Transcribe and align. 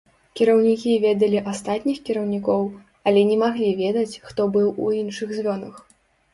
Кіраўнікі 0.39 0.95
ведалі 1.03 1.39
астатніх 1.51 1.97
кіраўнікоў, 2.09 2.63
але 3.11 3.19
не 3.29 3.37
маглі 3.45 3.69
ведаць, 3.85 4.19
хто 4.31 4.51
быў 4.59 4.67
у 4.85 4.93
іншых 5.05 5.29
звёнах. 5.41 5.75